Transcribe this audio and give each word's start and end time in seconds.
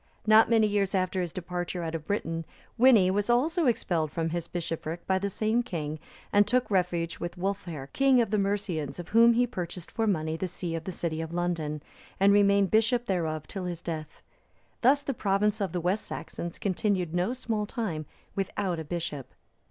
Not 0.25 0.49
many 0.49 0.65
years 0.65 0.95
after 0.95 1.21
his 1.21 1.31
departure 1.31 1.83
out 1.83 1.93
of 1.93 2.07
Britain, 2.07 2.43
Wini 2.79 3.11
was 3.11 3.29
also 3.29 3.67
expelled 3.67 4.11
from 4.11 4.29
his 4.31 4.47
bishopric 4.47 5.05
by 5.05 5.19
the 5.19 5.29
same 5.29 5.61
king, 5.61 5.99
and 6.33 6.47
took 6.47 6.71
refuge 6.71 7.19
with 7.19 7.37
Wulfhere, 7.37 7.85
king 7.93 8.19
of 8.19 8.31
the 8.31 8.39
Mercians, 8.39 8.97
of 8.97 9.09
whom 9.09 9.33
he 9.33 9.45
purchased 9.45 9.91
for 9.91 10.07
money 10.07 10.35
the 10.37 10.47
see 10.47 10.73
of 10.73 10.85
the 10.85 10.91
city 10.91 11.21
of 11.21 11.31
London,(329) 11.35 11.81
and 12.19 12.33
remained 12.33 12.71
bishop 12.71 13.05
thereof 13.05 13.45
till 13.47 13.65
his 13.65 13.79
death. 13.83 14.23
Thus 14.81 15.03
the 15.03 15.13
province 15.13 15.61
of 15.61 15.71
the 15.71 15.79
West 15.79 16.07
Saxons 16.07 16.57
continued 16.57 17.13
no 17.13 17.33
small 17.33 17.67
time 17.67 18.07
without 18.35 18.79
a 18.79 18.83
bishop. 18.83 19.35